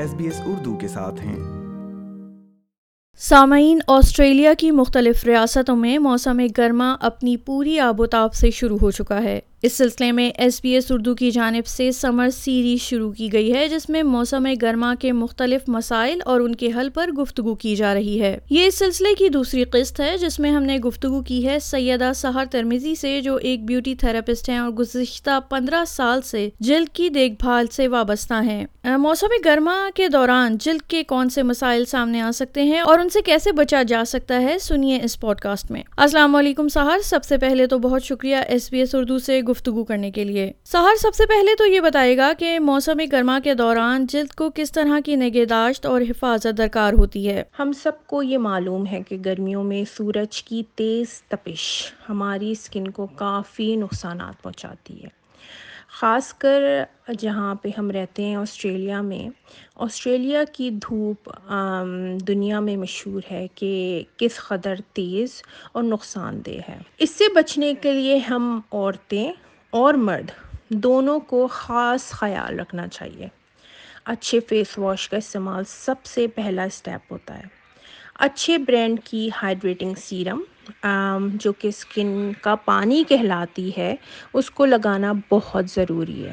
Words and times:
S 0.00 0.14
B 0.14 0.24
S 0.24 0.40
Urdu 0.46 0.76
کے 0.76 0.88
ساتھ 0.88 1.20
ہیں۔ 1.20 1.38
سامعین، 3.18 3.78
آسٹریلیا 3.86 4.54
کی 4.58 4.70
مختلف 4.70 5.24
ریاستوں 5.24 5.76
میں 5.76 5.98
موسم 5.98 6.40
گرما 6.58 6.96
اپنی 7.00 7.36
پوری 7.36 7.80
آب 7.80 8.00
و 8.00 8.06
تاب 8.06 8.34
سے 8.34 8.50
شروع 8.50 8.78
ہو 8.82 8.90
چکا 8.90 9.22
ہے۔ 9.22 9.40
اس 9.62 9.72
سلسلے 9.72 10.12
میں 10.12 10.30
ایس 10.36 10.60
بی 10.62 10.70
ایس 10.70 10.92
اردو 10.92 11.14
کی 11.14 11.30
جانب 11.30 11.66
سے 11.66 11.92
سمر 11.92 12.30
سیریز 12.30 12.80
شروع 12.80 13.12
کی 13.12 13.32
گئی 13.32 13.54
ہے، 13.54 13.68
جس 13.68 13.88
میں 13.88 14.02
موسم 14.02 14.46
گرما 14.62 14.94
کے 15.00 15.12
مختلف 15.12 15.68
مسائل 15.68 16.20
اور 16.24 16.40
ان 16.40 16.54
کے 16.54 16.68
حل 16.76 16.88
پر 16.94 17.10
گفتگو 17.12 17.54
کی 17.54 17.76
جا 17.76 17.94
رہی 17.94 18.20
ہے۔ 18.20 18.38
یہ 18.50 18.66
اس 18.66 18.78
سلسلے 18.78 19.14
کی 19.14 19.28
دوسری 19.28 19.64
قسط 19.64 20.00
ہے، 20.00 20.18
جس 20.18 20.40
میں 20.40 20.50
ہم 20.50 20.62
نے 20.62 20.76
گفتگو 20.76 21.22
کی 21.22 21.46
ہے 21.46 21.58
سیدہ 21.58 22.12
سہر 22.14 22.44
ترمیزی 22.50 22.94
سے، 22.94 23.20
جو 23.20 23.36
ایک 23.36 23.64
بیوٹی 23.64 23.94
تھراپسٹ 23.94 24.48
ہیں 24.48 24.58
اور 24.58 24.70
گزشتہ 24.70 25.40
پندرہ 25.48 25.84
سال 25.86 26.22
سے 26.22 26.48
جلد 26.60 26.88
کی 26.88 27.08
دیکھ 27.08 27.34
بھال 27.38 27.66
سے 27.66 27.88
وابستہ 27.88 28.34
ہیں۔ 28.34 28.66
موسم 28.84 29.26
گرما 29.44 29.88
کے 29.94 30.08
دوران 30.08 30.56
جلد 30.60 30.80
کے 30.88 31.02
کون 31.02 31.30
سے 31.30 31.42
مسائل 31.42 31.84
سامنے 31.84 32.20
آ 32.20 32.30
سکتے 32.30 32.62
ہیں 32.62 32.80
اور 32.80 32.98
ان 32.98 33.08
سے 33.08 33.22
کیسے 33.22 33.52
بچا 33.52 33.82
جا 33.82 34.04
سکتا 34.06 34.40
ہے، 34.40 34.58
سنیے 34.58 34.98
اس 35.02 35.20
پوڈ 35.20 35.40
کاسٹ 35.40 35.70
میں۔ 35.70 35.82
السلام 35.96 36.36
علیکم 36.36 36.68
سہر 36.68 36.98
سب 37.04 37.24
سے 37.24 37.36
پہلے 37.36 37.66
تو 37.66 37.78
بہت 37.78 38.04
شکریہ 38.04 38.36
ایس 38.36 38.70
بی 38.70 38.78
ایس 38.78 38.94
اردو 38.94 39.18
سے 39.18 39.40
گفتگو 39.50 39.84
کرنے 39.84 40.10
کے 40.10 40.24
لیے۔ 40.24 40.52
سہر 40.64 40.96
سب 41.02 41.14
سے 41.14 41.26
پہلے 41.26 41.56
تو 41.56 41.66
یہ 41.66 41.80
بتائے 41.80 42.16
گا 42.16 42.32
کہ 42.38 42.58
موسم 42.58 42.98
گرما 43.12 43.38
کے 43.44 43.54
دوران 43.54 44.06
جلد 44.06 44.34
کو 44.34 44.50
کس 44.54 44.72
طرح 44.72 45.00
کی 45.04 45.16
نگہداشت 45.16 45.86
اور 45.86 46.00
حفاظت 46.00 46.58
درکار 46.58 46.92
ہوتی 46.92 47.28
ہے۔ 47.28 47.42
ہم 47.58 47.72
سب 47.72 47.92
کو 48.06 48.22
یہ 48.22 48.38
معلوم 48.38 48.86
ہے 48.86 49.02
کہ 49.08 49.16
گرمیوں 49.24 49.64
میں 49.64 49.84
سورج 49.96 50.42
کی 50.42 50.62
تیز 50.74 51.22
تپش 51.28 51.92
ہماری 52.08 52.50
اسکن 52.50 52.90
کو 52.90 53.06
کافی 53.06 53.76
نقصانات 53.76 54.42
پہنچاتی 54.42 55.04
ہے۔ 55.04 55.19
خاص 55.92 56.34
کر 56.34 56.62
جہاں 57.18 57.54
پہ 57.54 57.68
ہم 57.78 57.90
رہتے 57.90 58.24
ہیں، 58.24 58.36
آسٹریلیا 58.36 59.00
میں۔ 59.00 59.28
آسٹریلیا 59.74 60.44
کی 60.52 60.70
دھوپ 60.70 61.30
دنیا 62.28 62.60
میں 62.60 62.76
مشہور 62.76 63.22
ہے 63.30 63.46
کہ 63.54 64.02
کس 64.16 64.38
قدر 64.38 64.74
تیز 64.92 65.42
اور 65.72 65.82
نقصان 65.82 66.40
دہ 66.46 66.70
ہے۔ 66.70 66.78
اس 66.98 67.10
سے 67.10 67.24
بچنے 67.34 67.74
کے 67.80 67.92
لیے 67.92 68.18
ہم 68.18 68.60
عورتیں 68.72 69.32
اور 69.70 69.94
مرد 69.94 70.30
دونوں 70.68 71.20
کو 71.20 71.46
خاص 71.46 72.10
خیال 72.10 72.60
رکھنا 72.60 72.88
چاہیے۔ 72.88 73.28
اچھے 74.04 74.40
فیس 74.40 74.78
واش 74.78 75.08
کا 75.08 75.16
استعمال 75.16 75.64
سب 75.68 76.04
سے 76.04 76.26
پہلا 76.26 76.64
اسٹیپ 76.64 77.12
ہوتا 77.12 77.38
ہے۔ 77.38 77.44
اچھے 78.14 78.58
برانڈ 78.58 79.00
کی 79.04 79.30
ہائیڈریٹنگ 79.42 79.94
سیرم 79.94 80.40
جو 81.34 81.52
کہ 81.52 81.68
اسکن 81.68 82.32
کا 82.40 82.54
پانی 82.54 83.04
کہلاتی 83.08 83.70
ہے، 83.78 83.96
اس 84.32 84.50
کو 84.50 84.64
لگانا 84.64 85.12
بہت 85.30 85.70
ضروری 85.70 86.24
ہے۔ 86.26 86.32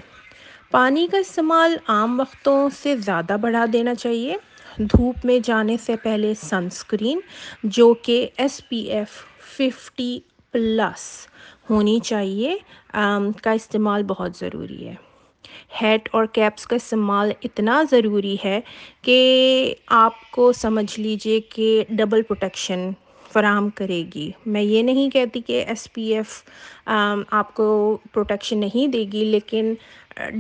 پانی 0.71 1.07
کا 1.11 1.17
استعمال 1.17 1.75
عام 1.87 2.19
وقتوں 2.19 2.69
سے 2.81 2.95
زیادہ 2.95 3.37
بڑھا 3.41 3.65
دینا 3.73 3.95
چاہیے۔ 3.95 4.35
دھوپ 4.77 5.25
میں 5.25 5.39
جانے 5.43 5.77
سے 5.77 5.95
پہلے 5.95 6.33
سنسکرین 6.41 7.19
جو 7.63 7.93
کہ 7.93 8.27
S 8.37 8.61
P 8.69 8.77
F 8.77 9.09
fifty 9.57 10.19
plus 10.51 11.27
ہونی 11.69 11.99
چاہیے 12.03 12.57
کا 13.41 13.51
استعمال 13.51 14.03
بہت 14.03 14.31
ضروری 14.35 14.87
ہے۔ 14.87 14.95
ہیٹ 15.81 16.09
اور 16.11 16.25
کیپس 16.25 16.67
کا 16.67 16.75
استعمال 16.75 17.31
اتنا 17.43 17.83
ضروری 17.91 18.35
ہے 18.45 18.61
کہ 19.01 19.17
آپ 19.87 20.31
کو 20.31 20.53
سمجھ 20.53 20.99
لیجیے 20.99 21.39
کہ 21.39 21.83
ڈبل 21.89 22.21
پروٹیکشن 22.21 22.89
فراہم 23.37 23.69
کرے 23.69 24.03
گی۔ 24.15 24.31
میں 24.45 24.61
یہ 24.61 24.83
نہیں 24.83 25.09
کہتی 25.09 25.41
کہ 25.41 25.63
ایس 25.67 25.93
پی 25.93 26.13
ایف 26.13 26.43
آپ 27.31 27.53
کو 27.53 27.97
پروٹیکشن 28.13 28.57
نہیں 28.57 28.87
دے 28.87 29.05
گی 29.13 29.25
لیکن 29.25 29.73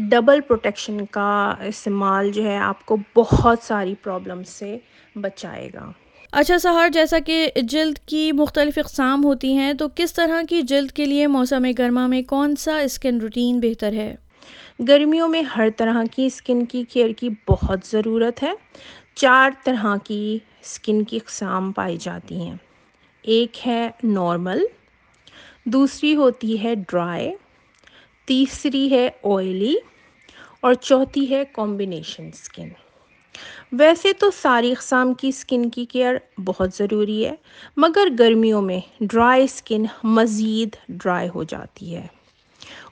ڈبل 0.09 0.41
پروٹیکشن 0.41 1.05
کا 1.05 1.53
استعمال 1.67 2.31
جو 2.31 2.43
ہے 2.43 2.57
آپ 2.57 2.85
کو 2.85 2.97
بہت 3.15 3.59
ساری 3.61 3.95
پرابلم 4.03 4.43
سے 4.43 4.77
بچائے 5.15 5.69
گا۔ 5.73 5.91
اچھا 6.31 6.57
سہار 6.57 6.89
جیسا 6.89 7.19
کہ 7.19 7.49
جلد 7.63 7.97
کی 8.05 8.31
مختلف 8.31 8.77
اقسام 8.77 9.25
ہوتی 9.25 9.53
ہیں 9.53 9.73
تو 9.73 9.87
کس 9.95 10.13
طرح 10.13 10.41
کی 10.49 10.61
جلد 10.61 10.91
کے 10.91 11.05
لیے 11.05 11.27
موسم 11.27 11.65
گرما 11.77 12.07
میں 12.07 12.21
کون 12.21 12.55
سا 12.55 12.77
اسکن 12.79 13.17
روٹین 13.21 13.59
بہتر 13.59 13.93
ہے؟ 13.93 14.15
گرمیوں 14.87 15.27
میں 15.27 15.41
ہر 15.41 15.67
طرح 15.77 16.03
کی 16.11 16.25
اسکن 16.25 16.65
کی 16.65 16.83
کیئر 16.83 17.09
کی 17.09 17.29
بہت 17.49 17.79
ضرورت 17.85 18.43
ہے۔ 18.43 18.53
چار 19.15 19.51
طرح 19.63 19.95
کی 20.03 20.39
اسکن 20.61 21.03
کی 21.03 21.17
اقسام 21.17 21.71
پائی 21.71 21.97
جاتی 21.97 22.35
ہیں۔ 22.35 22.55
ایک 23.27 23.67
ہے 23.67 23.89
نارمل 24.03 24.65
دوسری 25.65 26.15
ہوتی 26.15 26.63
ہے 26.63 26.75
ڈرائی 26.75 27.31
تیسری 28.25 28.91
ہے 28.91 29.09
آئلی 29.23 29.75
اور 30.61 30.73
چوتھی 30.73 31.29
ہے 31.29 31.43
کمبینیشن 31.53 32.29
اسکن 32.33 32.69
ویسے 33.71 34.13
تو 34.13 34.31
ساری 34.31 34.71
اقسام 34.71 35.13
کی 35.13 35.27
اسکن 35.27 35.69
کی 35.69 35.85
کیئر 35.85 36.15
بہت 36.45 36.69
ضروری 36.73 37.25
ہے، 37.25 37.35
مگر 37.77 38.07
گرمیوں 38.19 38.61
میں 38.61 38.79
ڈرائی 39.01 39.43
اسکن 39.43 39.85
مزید 40.03 40.75
ڈرائی 40.89 41.29
ہو 41.35 41.43
جاتی 41.43 41.95
ہے۔ 41.95 42.07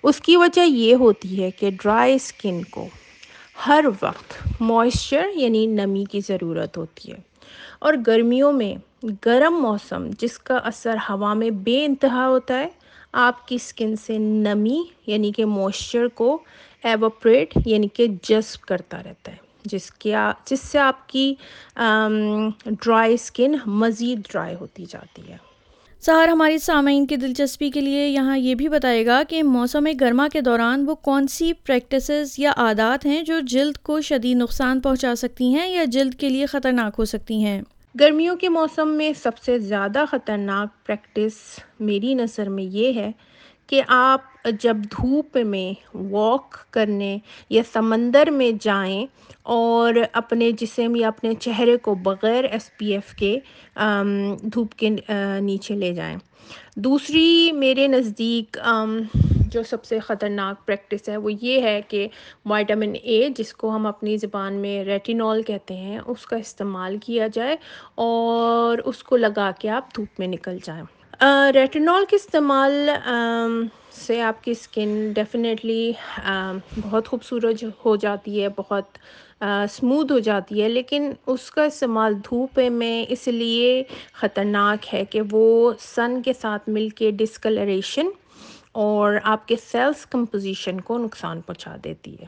اس 0.03 0.22
کی 0.22 0.38
وجہ 0.38 0.62
یہ 0.62 0.96
ہوتی 0.96 1.44
ہے 1.44 1.52
کہ 1.52 1.69
ڈرائی 1.72 2.13
اسکن 2.13 2.62
کو 2.63 2.88
ہر 3.67 3.85
وقت 4.02 4.34
موئسچر 4.59 5.25
یعنی 5.35 5.66
نمی 5.66 6.03
کی 6.12 6.19
ضرورت 6.19 6.78
ہوتی 6.78 7.12
ہے 7.12 7.17
اور 7.79 7.94
گرمیوں 8.07 8.53
میں 8.53 8.75
گرم 9.25 9.61
موسم 9.61 10.09
جس 10.19 10.38
کا 10.39 10.57
اثر 10.63 10.95
ہوا 11.09 11.33
میں 11.33 11.49
بے 11.49 11.83
انتہا 11.85 12.27
ہوتا 12.27 12.59
ہے، 12.59 12.67
آپ 13.13 13.47
کی 13.47 13.55
اسکن 13.55 13.95
سے 13.95 14.17
نمی 14.17 14.81
یعنی 15.07 15.31
کہ 15.31 15.45
موئسچر 15.45 16.07
کو 16.07 16.38
ایوپریٹ 16.83 17.53
یعنی 17.66 17.88
کہ 17.88 18.07
جذب 18.23 18.66
کرتا 18.67 18.97
رہتا 18.97 19.31
ہے، 19.31 19.38
جس 19.66 19.91
کیا 19.91 20.31
جس 20.45 20.61
سے 20.61 20.79
آپ 20.79 21.07
کی 21.09 21.33
ڈرائی 21.77 23.13
اسکن 23.13 23.55
مزید 23.66 24.27
ڈرائی 24.31 24.55
ہوتی 24.55 24.85
جاتی 24.89 25.31
ہے۔ 25.31 25.37
سہار 26.03 26.27
ہماری 26.27 26.57
سامعین 26.57 27.05
کی 27.07 27.16
دلچسپی 27.16 27.69
کے 27.72 27.81
لیے 27.81 28.07
یہاں 28.07 28.37
یہ 28.37 28.55
بھی 28.55 28.67
بتائے 28.69 29.05
گا 29.05 29.22
کہ 29.29 29.43
موسم 29.43 29.87
گرما 29.99 30.27
کے 30.33 30.41
دوران 30.41 30.83
وہ 30.87 30.95
کون 30.95 31.27
سی 31.27 31.51
پریکٹسز 31.66 32.33
یا 32.37 32.51
عادات 32.57 33.05
ہیں 33.05 33.22
جو 33.22 33.39
جلد 33.39 33.77
کو 33.77 34.01
شدید 34.01 34.37
نقصان 34.37 34.79
پہنچا 34.79 35.16
سکتی 35.16 35.53
ہیں 35.53 35.67
یا 35.67 35.85
جلد 35.87 36.16
کے 36.16 36.29
لیے 36.29 36.45
خطرناک 36.45 36.95
ہو 36.99 37.05
سکتی 37.05 37.43
ہیں؟ 37.43 37.61
گرمیوں 38.00 38.35
کے 38.35 38.50
موسم 38.50 38.89
میں 38.89 39.11
سب 39.23 39.38
سے 39.38 39.59
زیادہ 39.59 40.03
خطرناک 40.11 40.85
پریکٹس 40.85 41.59
میری 41.79 42.13
نظر 42.13 42.50
میں 42.50 42.63
یہ 42.63 42.94
ہے 42.94 43.11
کہ 43.67 43.81
آپ 43.88 44.22
جب 44.61 44.78
دھوپ 44.78 45.38
میں 45.45 45.95
واک 45.97 46.72
کرنے 46.72 47.17
یا 47.50 47.61
سمندر 47.73 48.29
میں 48.31 48.51
جائیں 48.61 49.05
اور 49.44 49.94
اپنے 50.13 50.51
جسم 50.51 50.95
یا 50.95 51.07
اپنے 51.07 51.34
چہرے 51.34 51.78
کو 51.78 51.95
بغیر 51.95 52.44
ایس 52.44 52.78
پی 52.78 52.85
ایف 52.85 53.13
کے 53.13 53.39
دھوپ 54.44 54.73
کے 54.73 54.89
نیچے 55.41 55.75
لے 55.75 55.94
جائیں۔ 55.94 56.17
دوسری 56.75 57.51
میرے 57.51 57.88
نزدیک 57.88 58.57
جو 59.51 59.61
سب 59.63 59.83
سے 59.85 60.00
خطرناک 60.00 60.66
پریکٹس 60.66 61.09
ہے 61.09 61.17
وہ 61.17 61.31
یہ 61.33 61.61
ہے 61.61 61.79
کہ 61.88 62.07
وائٹامن 62.45 62.94
اے 63.01 63.28
جس 63.38 63.53
کو 63.53 63.75
ہم 63.75 63.85
اپنی 63.85 64.17
زبان 64.17 64.53
میں 64.61 64.83
ریٹینول 64.83 65.41
کہتے 65.44 65.75
ہیں، 65.75 66.00
اس 66.06 66.25
کا 66.25 66.35
استعمال 66.35 66.97
کیا 67.01 67.28
جائے 67.33 67.55
اور 67.95 68.78
اس 68.85 69.03
کو 69.03 69.17
لگا 69.17 69.51
کے 69.59 69.69
آپ 69.69 69.95
دھوپ 69.95 70.19
میں 70.19 70.28
نکل 70.28 70.57
جائیں۔ 70.63 70.84
ریٹینول 71.53 72.05
کے 72.09 72.16
استعمال 72.16 72.89
سے 73.97 74.22
آپ 74.22 74.44
کی 74.44 74.51
اسکن 74.51 75.11
ڈیفینیٹلی 75.16 75.91
بہت 76.81 77.07
خوبصورت 77.07 77.63
ہو 77.85 77.95
جاتی 77.95 78.41
ہے، 78.41 78.50
بہت 78.57 78.97
اسموتھ 79.41 80.11
ہو 80.11 80.19
جاتی 80.19 80.61
ہے، 80.61 80.67
لیکن 80.69 81.11
اس 81.28 81.50
کا 81.51 81.63
استعمال 81.63 82.13
دھوپ 82.25 82.59
میں 82.72 83.05
اس 83.09 83.28
لیے 83.28 83.84
خطرناک 84.13 84.94
ہے 84.94 85.03
کہ 85.05 85.22
وہ 85.31 85.72
سن 85.79 86.22
کے 86.25 86.34
ساتھ 86.34 86.69
مل 86.69 86.89
کے 86.89 87.11
ڈسکلریشن 87.17 88.09
اور 88.75 89.13
آپ 89.24 89.47
کے 89.47 89.56
سیلس 89.72 90.06
کمپوزیشن 90.06 90.81
کو 90.81 90.97
نقصان 90.97 91.41
پہنچا 91.41 91.76
دیتی 91.84 92.16
ہے۔ 92.20 92.26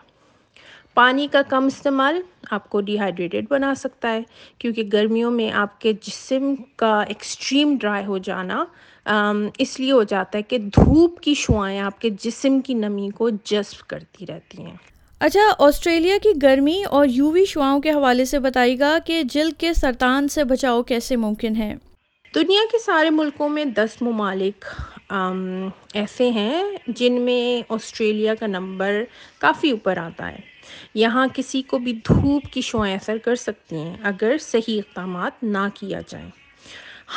پانی 0.93 1.27
کا 1.31 1.41
کم 1.49 1.65
استعمال 1.65 2.21
آپ 2.51 2.69
کو 2.69 2.81
ڈی 2.81 2.99
ہائیڈریٹیڈ 2.99 3.45
بنا 3.49 3.73
سکتا 3.75 4.11
ہے 4.11 4.21
کیونکہ 4.57 4.89
گرمیوں 4.93 5.31
میں 5.31 5.51
آپ 5.53 5.81
کے 5.81 5.93
جسم 6.01 6.43
کا 6.75 7.01
ایکسٹریم 7.01 7.75
ڈرائی 7.81 8.05
ہو 8.05 8.17
جانا 8.17 8.63
اس 9.57 9.79
لیے 9.79 9.91
ہو 9.91 10.03
جاتا 10.03 10.37
ہے 10.37 10.43
کہ 10.43 10.57
دھوپ 10.75 11.19
کی 11.19 11.33
شعائیں 11.33 11.79
آپ 11.79 12.01
کے 12.01 12.09
جسم 12.19 12.59
کی 12.61 12.73
نمی 12.73 13.09
کو 13.15 13.29
جذب 13.43 13.87
کرتی 13.87 14.25
رہتی 14.27 14.61
ہیں۔ 14.61 14.75
اچھا 15.21 15.41
آسٹریلیا 15.59 16.17
کی 16.23 16.29
گرمی 16.41 16.83
اور 16.89 17.07
یو 17.07 17.31
وی 17.31 17.45
شعاؤں 17.45 17.79
کے 17.81 17.91
حوالے 17.91 18.25
سے 18.25 18.39
بتائیے 18.39 18.79
گا 18.79 18.97
کہ 19.05 19.21
جلد 19.23 19.59
کے 19.59 19.73
سرطان 19.73 20.27
سے 20.27 20.43
بچاؤ 20.43 20.81
کیسے 20.83 21.15
ممکن 21.15 21.55
ہے؟ 21.55 21.73
دنیا 22.33 22.61
کے 22.71 22.77
سارے 22.79 23.09
ملکوں 23.09 23.49
میں 23.49 23.65
دس 23.65 24.01
ممالک 24.01 24.65
ایسے 25.09 26.29
ہیں 26.29 26.63
جن 26.87 27.21
میں 27.21 27.63
آسٹریلیا 27.69 28.35
کا 28.35 28.47
نمبر 28.47 29.03
کافی 29.39 29.71
اوپر 29.71 29.97
آتا 29.97 30.31
ہے۔ 30.31 30.39
یہاں 30.93 31.27
کسی 31.33 31.61
کو 31.61 31.77
بھی 31.77 31.93
دھوپ 31.93 32.43
کی 32.51 32.61
شعائیں 32.61 32.95
اثر 32.95 33.17
کر 33.17 33.35
سکتی 33.35 33.75
ہیں 33.75 33.97
اگر 34.03 34.37
صحیح 34.41 34.79
اقدامات 34.79 35.43
نہ 35.43 35.67
کیا 35.73 36.01
جائیں۔ 36.07 36.29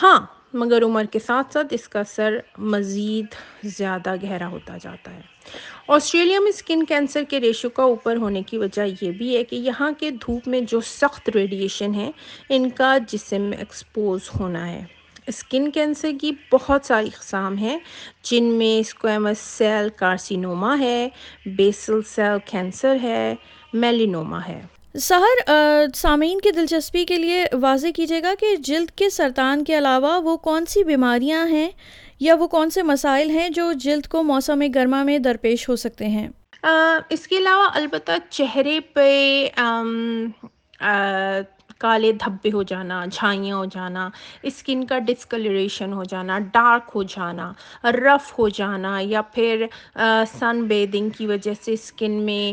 ہاں 0.02 0.26
مگر 0.52 0.82
عمر 0.82 1.04
کے 1.04 1.18
ساتھ 1.18 1.52
ساتھ 1.52 1.66
اس 1.70 1.88
کا 1.88 2.00
اثر 2.00 2.38
مزید 2.58 3.26
زیادہ 3.62 4.14
گہرا 4.22 4.48
ہوتا 4.48 4.76
جاتا 4.82 5.14
ہے۔ 5.14 5.20
آسٹریلیا 5.88 6.40
میں 6.40 6.48
اسکن 6.48 6.84
کینسر 6.84 7.22
کے 7.28 7.40
ریشو 7.40 7.68
کا 7.68 7.82
اوپر 7.82 8.16
ہونے 8.16 8.42
کی 8.42 8.58
وجہ 8.58 8.82
یہ 9.02 9.10
بھی 9.10 9.36
ہے 9.36 9.44
کہ 9.44 9.56
یہاں 9.56 9.90
کے 9.98 10.10
دھوپ 10.10 10.48
میں 10.48 10.60
جو 10.60 10.80
سخت 10.80 11.30
ریڈیشن 11.34 11.94
ہے، 11.94 12.10
ان 12.48 12.70
کا 12.70 12.98
جسم 13.08 13.50
ایکسپوز 13.58 14.20
ہونا 14.40 14.68
ہے۔ 14.68 14.84
اسکن 15.26 15.70
کینسر 15.70 16.10
کی 16.20 16.32
بہت 16.52 16.84
ساری 16.84 17.06
اقسام 17.06 17.56
ہیں 17.56 17.78
جن 18.22 18.44
میں 18.44 18.80
اسکویمس 18.80 19.38
سیل 19.38 19.88
کارسینوما 19.88 20.78
ہے 20.78 21.08
بیسل 21.46 22.02
سیل 22.02 22.38
کینسر 22.44 22.96
ہے 23.02 23.34
میلینوما 23.72 24.46
ہے۔ 24.48 24.60
سہر 24.98 25.50
سامعین 25.94 26.40
کی 26.40 26.50
دلچسپی 26.50 27.04
کے 27.04 27.16
لیے 27.16 27.44
واضح 27.52 27.86
کیجیے 27.96 28.22
گا 28.22 28.34
کہ 28.40 28.56
جلد 28.56 28.90
کے 28.90 29.10
سرطان 29.10 29.64
کے 29.64 29.78
علاوہ 29.78 30.20
وہ 30.20 30.36
کون 30.36 30.66
سی 30.66 30.84
بیماریاں 30.84 31.46
ہیں 31.46 31.70
یا 32.20 32.34
وہ 32.34 32.46
کون 32.46 32.70
سے 32.70 32.82
مسائل 32.82 33.30
ہیں 33.30 33.48
جو 33.48 33.72
جلد 33.72 34.06
کو 34.06 34.22
موسم 34.22 34.62
گرما 34.74 35.02
میں 35.02 35.18
درپیش 35.18 35.68
ہو 35.68 35.76
سکتے 35.76 36.06
ہیں؟ 36.06 36.28
اس 37.10 37.26
کے 37.28 37.38
علاوہ 37.38 37.68
البتہ 37.74 38.12
چہرے 38.30 38.80
پہ 38.80 39.48
کالے 41.80 42.12
دھبے 42.20 42.50
ہو 42.54 42.62
جانا، 42.70 43.04
جھائیاں 43.12 43.56
ہو 43.56 43.64
جانا، 43.74 44.08
اسکن 44.48 44.84
کا 44.86 44.98
ڈسکلریشن 45.06 45.92
ہو 45.92 46.04
جانا 46.10 46.38
ڈارک 46.52 46.90
ہو 46.94 47.02
جانا 47.08 47.52
رف 47.96 48.32
ہو 48.38 48.48
جانا، 48.58 48.98
یا 49.02 49.22
پھر 49.34 49.64
سن 50.38 50.62
بیدنگ 50.68 51.08
کی 51.18 51.26
وجہ 51.26 51.52
سے 51.64 51.72
اسکن 51.72 52.12
میں 52.26 52.44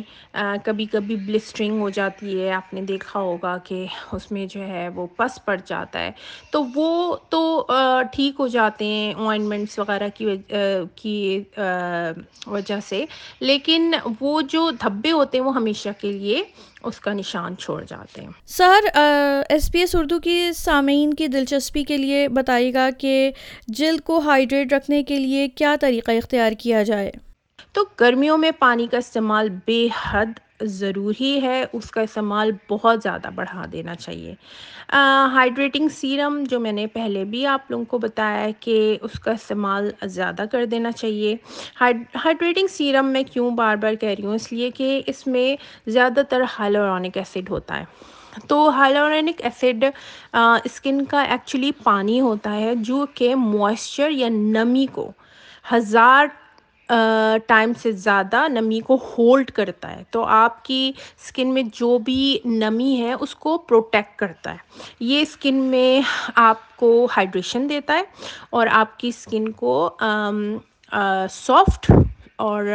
کبھی 0.65 0.85
کبھی 0.91 1.15
بلسٹرنگ 1.25 1.79
ہو 1.81 1.89
جاتی 1.89 2.39
ہے۔ 2.41 2.51
آپ 2.53 2.73
نے 2.73 2.81
دیکھا 2.87 3.19
ہوگا 3.19 3.57
کہ 3.65 3.85
اس 4.13 4.31
میں 4.31 4.45
جو 4.53 4.61
ہے 4.67 4.87
وہ 4.95 5.05
پس 5.17 5.43
پڑ 5.45 5.57
جاتا 5.65 5.99
ہے۔ 5.99 6.11
تو 6.51 6.63
وہ 6.75 6.89
تو 7.29 7.41
ٹھیک 8.13 8.39
ہو 8.39 8.47
جاتے 8.47 8.85
ہیں 8.85 9.13
اوائنمنٹس 9.13 9.79
وغیرہ 9.79 10.07
کی 10.15 10.25
کی 10.95 11.17
وجہ 12.47 12.79
سے۔ 12.87 13.05
لیکن 13.41 13.93
وہ 14.21 14.39
جو 14.49 14.69
دھبے 14.81 15.11
ہوتے 15.11 15.37
ہیں 15.37 15.45
وہ 15.45 15.55
ہمیشہ 15.55 15.89
کے 16.01 16.11
لیے 16.11 16.43
اس 16.87 16.99
کا 16.99 17.13
نشان 17.13 17.57
چھوڑ 17.57 17.83
جاتے 17.89 18.21
ہیں۔ 18.21 18.29
سر 18.45 18.97
ایس 19.49 19.71
پی 19.71 19.79
ایس 19.79 19.95
اردو 19.95 20.19
کی 20.19 20.51
سامعین 20.55 21.13
کی 21.13 21.27
دلچسپی 21.27 21.83
کے 21.83 21.97
لیے 21.97 22.27
بتائیے 22.27 22.73
گا 22.73 22.89
کہ 22.97 23.31
جلد 23.67 24.01
کو 24.01 24.19
ہائیڈریٹ 24.19 24.73
رکھنے 24.73 25.03
کے 25.03 25.19
لیے 25.19 25.47
کیا 25.47 25.75
طریقہ 25.81 26.11
اختیار 26.11 26.51
کیا 26.59 26.83
جائے؟ 26.83 27.11
تو 27.71 27.81
گرمیوں 27.99 28.37
میں 28.37 28.51
پانی 28.59 28.87
کا 28.87 28.97
استعمال 28.97 29.49
بے 29.65 29.87
حد 30.09 30.25
ضروری 30.61 31.41
ہے، 31.41 31.65
اس 31.73 31.91
کا 31.91 32.01
استعمال 32.01 32.51
بہت 32.69 33.03
زیادہ 33.03 33.29
بڑھا 33.35 33.65
دینا 33.71 33.95
چاہیے۔ 33.95 34.33
ہائیڈریٹنگ 35.33 35.87
سیرم 35.87 36.43
جو 36.49 36.59
میں 36.59 36.71
نے 36.71 36.87
پہلے 36.87 37.23
بھی 37.23 37.45
آپ 37.45 37.71
لوگوں 37.71 37.85
کو 37.85 37.97
بتایا 37.97 38.41
ہے 38.41 38.51
کہ 38.59 38.97
اس 39.01 39.19
کا 39.19 39.31
استعمال 39.31 39.89
زیادہ 40.05 40.43
کر 40.51 40.65
دینا 40.65 40.91
چاہیے۔ 40.91 41.35
ہائیڈریٹنگ 41.81 42.67
سیرم 42.67 43.05
میں 43.05 43.23
کیوں 43.23 43.51
بار 43.51 43.75
بار 43.75 43.93
کہہ 43.93 44.09
رہی 44.09 44.25
ہوں؟ 44.25 44.35
اس 44.35 44.51
لیے 44.51 44.71
کہ 44.71 45.01
اس 45.07 45.27
میں 45.27 45.55
زیادہ 45.89 46.21
تر 46.29 46.41
ہائلورونک 46.59 47.17
ایسڈ 47.17 47.49
ہوتا 47.49 47.79
ہے۔ 47.79 47.85
تو 48.47 48.69
ہائلورینک 48.69 49.41
ایسڈ 49.43 49.85
اسکن 50.33 51.05
کا 51.05 51.21
ایکچولی 51.21 51.71
پانی 51.83 52.19
ہوتا 52.21 52.55
ہے 52.55 52.75
جو 52.75 53.05
کہ 53.13 53.35
موئسچر 53.35 54.09
یا 54.09 54.27
نمی 54.29 54.85
کو 54.91 55.11
ہزار 55.73 56.27
ٹائم 57.47 57.71
سے 57.81 57.91
زیادہ 57.91 58.47
نمی 58.47 58.79
کو 58.79 58.95
ہولڈ 58.95 59.51
کرتا 59.51 59.95
ہے۔ 59.95 60.03
تو 60.11 60.23
آپ 60.23 60.63
کی 60.65 60.91
اسکن 61.23 61.53
میں 61.53 61.63
جو 61.73 61.97
بھی 61.97 62.39
نمی 62.45 62.95
ہے، 63.01 63.13
اس 63.13 63.35
کو 63.35 63.57
پروٹیکٹ 63.57 64.19
کرتا 64.19 64.51
ہے۔ 64.51 64.57
یہ 64.99 65.21
اسکن 65.21 65.55
میں 65.55 66.01
آپ 66.35 66.75
کو 66.75 67.07
ہائیڈریشن 67.17 67.69
دیتا 67.69 67.93
ہے 67.93 68.03
اور 68.49 68.67
آپ 68.71 68.99
کی 68.99 69.07
اسکن 69.07 69.51
کو 69.51 69.89
سافٹ 71.31 71.91
اور 72.35 72.65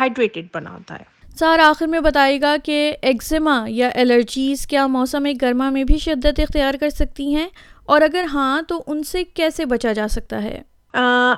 ہائیڈریٹڈ 0.00 0.46
بناتا 0.54 0.94
ہے۔ 0.94 1.04
سر 1.38 1.58
آخر 1.58 1.86
میں 1.86 2.00
بتائے 2.00 2.40
گا 2.40 2.56
کہ 2.64 2.94
ایگزیما 3.02 3.64
یا 3.68 3.88
الرجیز 3.94 4.66
کیا 4.66 4.86
موسم 4.86 5.26
گرما 5.42 5.68
میں 5.70 5.84
بھی 5.84 5.98
شدت 5.98 6.40
اختیار 6.40 6.74
کر 6.74 6.90
سکتی 6.90 7.34
ہیں؟ 7.34 7.48
اور 7.84 8.00
اگر 8.00 8.24
ہاں 8.32 8.62
تو 8.62 8.82
ان 8.86 9.02
سے 9.02 9.24
کیسے 9.24 9.64
بچا 9.64 9.92
جا 9.92 10.08
سکتا 10.08 10.42
ہے؟ 10.42 10.60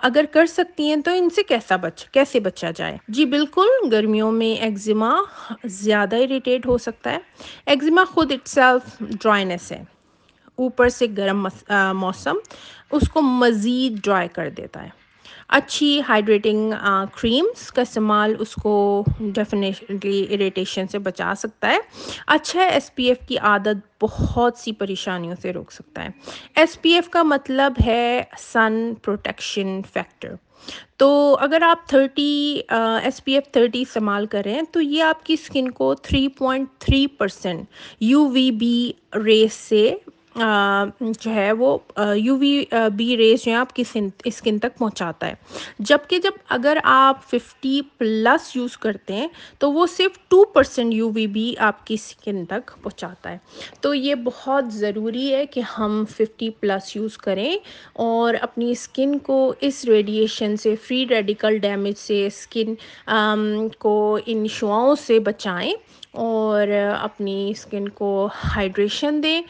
اگر 0.03 0.25
کر 0.33 0.47
سکتی 0.47 0.89
ہیں 0.89 0.97
تو 0.97 1.11
ان 1.11 1.31
سے 1.31 1.43
کیسا 1.43 1.77
بچ، 1.77 2.05
کیسے 2.05 2.41
بچا 2.41 2.71
جائے؟ 2.77 2.97
جی 3.09 3.25
بالکل، 3.25 3.69
گرمیوں 3.93 4.33
میں 4.33 4.61
ایگزیما 4.63 5.11
زیادہ 5.65 6.17
اریٹیٹ 6.17 6.67
ہو 6.67 6.79
سکتا 6.79 7.11
ہے۔ 7.11 7.19
ایگزیما 7.67 8.05
خود 8.05 8.33
اٹ 8.33 8.49
سیلف 8.49 9.03
ڈرائنیس 9.23 9.73
ہے۔ 9.73 9.83
اوپر 10.57 10.89
سے 10.89 11.07
گرم 11.17 11.47
موسم 11.95 12.37
اس 12.91 13.09
کو 13.09 13.23
مزید 13.23 14.05
ڈرائی 14.05 14.29
کر 14.29 14.49
دیتا 14.51 14.83
ہے۔ 14.83 14.89
اچھی 15.51 16.01
ہائیڈریٹنگ 16.09 16.73
کریمس 17.15 17.71
کا 17.73 17.83
استعمال 17.83 18.35
اس 18.39 18.55
کو 18.55 19.05
ڈیفینیٹلی 19.21 20.27
اریٹیشن 20.31 20.89
سے 20.89 20.99
بچا 20.99 21.33
سکتا 21.39 21.69
ہے۔ 21.69 21.79
اچھا 22.27 22.63
ایس 22.63 22.95
پی 22.95 23.05
ایف 23.05 23.27
کی 23.29 23.39
عادت 23.39 23.87
بہت 24.03 24.59
سی 24.59 24.73
پریشانیوں 24.73 25.35
سے 25.43 25.53
روک 25.53 25.73
سکتا 25.73 26.05
ہے۔ 26.05 26.09
ایس 26.55 26.81
پی 26.83 26.91
ایف 26.91 27.09
کا 27.09 27.23
مطلب 27.23 27.73
ہے 27.87 28.23
سن 28.53 28.95
پروٹیکشن 29.03 29.81
فیکٹر 29.93 30.35
تو 30.97 31.37
اگر 31.41 31.63
آپ 31.63 31.87
thirty 31.89 32.61
S 32.69 33.25
P 33.25 33.33
F 33.33 33.53
thirty 33.53 33.83
استعمال 33.83 34.27
کریں 34.27 34.61
تو 34.73 34.81
یہ 34.81 35.03
آپ 35.03 35.25
کی 35.27 35.35
اسکن 35.35 35.71
کو 35.71 35.95
three 35.95 36.27
point 36.29 36.69
three 36.79 37.07
percent 37.07 37.65
U 38.01 38.27
V 38.29 38.51
B 38.51 38.93
rays 39.25 39.53
سے 39.53 39.95
جو 40.35 41.31
ہے 41.35 41.51
وہ 41.53 41.77
یو 42.17 42.37
وی 42.37 42.65
بی 42.97 43.17
ریز 43.17 43.45
جو 43.45 43.51
ہے 43.51 43.57
آپ 43.57 43.75
کی 43.77 43.83
اسکن 44.25 44.59
تک 44.59 44.77
پہنچاتا 44.79 45.27
ہے۔ 45.27 45.35
جبکہ 45.79 46.19
جب 46.19 46.31
اگر 46.49 46.79
آپ 46.83 47.25
ففٹی 47.31 47.81
پلس 47.99 48.55
یوز 48.57 48.77
کرتے 48.79 49.15
ہیں، 49.15 49.29
تو 49.59 49.73
وہ 49.73 49.87
صرف 49.87 50.19
two 50.29 50.45
percent 50.45 50.95
U 50.95 51.11
V 51.11 51.27
B 51.27 51.55
آپ 51.59 51.87
کی 51.87 51.95
اسکن 51.95 52.45
تک 52.45 52.71
پہنچاتا 52.83 53.31
ہے۔ 53.31 53.39
تو 53.81 53.95
یہ 53.95 54.15
بہت 54.15 54.73
ضروری 54.73 55.35
ہے 55.35 55.45
کہ 55.47 55.61
ہم 55.79 56.05
ففٹی 56.11 56.51
پلس 56.51 56.97
یوز 56.97 57.19
کریں 57.19 57.53
اور 57.93 58.35
اپنی 58.41 58.71
اسکن 58.71 59.19
کو 59.19 59.55
اس 59.61 59.85
ریڈیشن 59.85 60.57
سے 60.57 60.75
فری 60.77 61.07
ریڈیکل 61.09 61.59
ڈیمیج 61.59 61.99
سے 61.99 62.27
اسکن 62.27 62.75
کو 63.79 64.19
ان 64.27 64.47
شعاؤں 64.51 64.95
سے 64.95 65.19
بچائیں 65.21 65.73
اور 66.13 66.69
اپنی 67.01 67.51
اسکن 67.51 67.89
کو 67.89 68.29
ہائیڈریشن 68.45 69.23
دیں۔ 69.23 69.41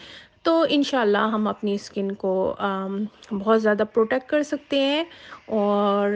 تو 0.43 0.65
ان 0.69 0.83
شاء 0.83 1.01
اللہ 1.01 1.19
ہم 1.19 1.47
اپنی 1.49 1.75
اسکن 1.75 2.13
کو 2.13 2.55
بہت 3.31 3.63
زیادہ 3.63 3.83
پروٹیکٹ 3.95 4.31
کر 4.31 4.43
سکتے 4.43 4.81
ہیں 4.81 5.05
اور 5.47 6.11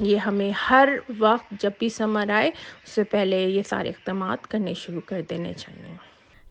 یہ 0.00 0.16
ہمیں 0.16 0.50
ہر 0.70 0.88
وقت 1.18 1.62
جب 1.62 1.70
بھی 1.78 1.88
سمر 1.88 2.30
آئے، 2.30 2.48
اس 2.48 2.90
سے 2.90 3.04
پہلے 3.04 3.42
یہ 3.44 3.62
سارے 3.68 3.88
اقدامات 3.88 4.46
کرنے 4.46 4.74
شروع 4.74 5.00
کر 5.06 5.22
دینے 5.30 5.52
چاہیے۔ 5.52 5.94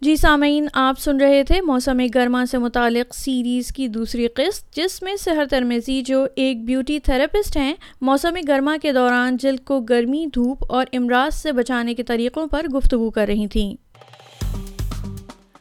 جی 0.02 0.16
سامعین، 0.16 0.68
آپ 0.74 1.00
سن 1.00 1.22
رہے 1.22 1.44
تھے 1.44 1.62
موسم 1.62 2.02
گرما 2.16 2.46
سے 2.46 2.58
متعلق 2.58 3.16
سیریز 3.16 3.72
کی 3.72 3.88
دوسری 3.88 4.28
قسط، 4.28 4.76
جس 4.76 5.02
میں 5.04 5.16
سحر 5.16 5.46
ترمیزی 5.50 6.02
جو 6.02 6.26
ایک 6.36 6.64
بیوٹی 6.66 7.00
تھراپسٹ 7.00 7.58
ہیں، 7.58 7.74
موسم 8.02 8.36
گرما 8.48 8.78
کے 8.82 8.94
دوران 8.94 9.38
جلد 9.38 9.66
کو 9.66 9.80
گرمی، 9.80 10.26
دھوپ 10.26 10.66
اور 10.70 10.86
امراض 10.94 11.36
سے 11.36 11.52
بچانے 11.52 11.96
کے 11.96 12.04
طریقوں 12.04 12.48
پر 12.48 12.66
گفتگو 12.76 13.10
کر 13.10 13.26
رہی 13.28 13.48
تھیں۔ 13.48 13.89